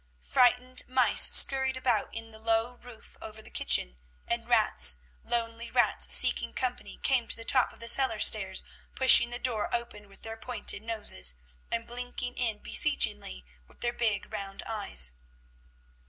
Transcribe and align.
Frightened 0.31 0.81
mice 0.89 1.29
scurried 1.31 1.77
about 1.77 2.11
in 2.11 2.31
the 2.31 2.39
low 2.39 2.73
roof 2.77 3.17
over 3.21 3.39
the 3.39 3.51
kitchen; 3.51 3.99
and 4.27 4.47
rats, 4.49 4.97
lonely 5.23 5.69
rats, 5.69 6.11
seeking 6.11 6.53
company, 6.55 6.97
came 6.97 7.27
to 7.27 7.35
the 7.35 7.45
top 7.45 7.71
of 7.71 7.79
the 7.79 7.87
cellar 7.87 8.19
stairs, 8.19 8.63
pushing 8.95 9.29
the 9.29 9.37
door 9.37 9.69
open 9.71 10.09
with 10.09 10.23
their 10.23 10.37
pointed 10.37 10.81
noses, 10.81 11.35
and 11.69 11.85
blinking 11.85 12.33
in 12.33 12.57
beseechingly 12.57 13.45
with 13.67 13.81
their 13.81 13.93
big 13.93 14.33
round 14.33 14.63
eyes. 14.65 15.11